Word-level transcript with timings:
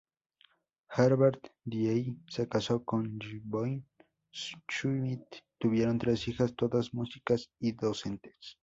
Herbert 0.97 1.49
Diehl 1.63 2.17
se 2.27 2.47
casó 2.49 2.83
con 2.83 3.19
Yvonne 3.19 3.83
Schmitt, 4.33 5.43
tuvieron 5.59 5.99
tres 5.99 6.27
hijas, 6.27 6.55
todas 6.55 6.91
músicas 6.91 7.51
y 7.59 7.73
docentes. 7.73 8.57